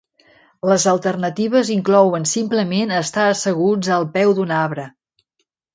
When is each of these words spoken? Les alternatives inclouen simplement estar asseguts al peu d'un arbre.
Les 0.69 0.85
alternatives 0.91 1.69
inclouen 1.75 2.27
simplement 2.33 2.97
estar 3.03 3.29
asseguts 3.35 3.95
al 3.99 4.11
peu 4.19 4.39
d'un 4.41 4.57
arbre. 4.67 4.93